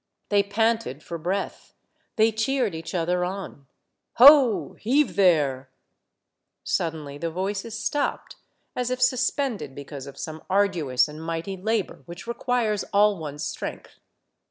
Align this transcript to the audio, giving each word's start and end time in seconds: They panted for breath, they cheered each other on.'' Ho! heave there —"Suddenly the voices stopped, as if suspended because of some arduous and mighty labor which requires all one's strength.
They 0.29 0.41
panted 0.41 1.03
for 1.03 1.19
breath, 1.19 1.75
they 2.15 2.31
cheered 2.31 2.73
each 2.73 2.95
other 2.95 3.23
on.'' 3.23 3.67
Ho! 4.15 4.73
heave 4.79 5.15
there 5.15 5.69
—"Suddenly 6.63 7.19
the 7.19 7.29
voices 7.29 7.77
stopped, 7.77 8.35
as 8.75 8.89
if 8.89 8.99
suspended 8.99 9.75
because 9.75 10.07
of 10.07 10.17
some 10.17 10.43
arduous 10.49 11.07
and 11.07 11.21
mighty 11.23 11.55
labor 11.55 12.01
which 12.07 12.25
requires 12.25 12.83
all 12.85 13.19
one's 13.19 13.43
strength. 13.43 13.99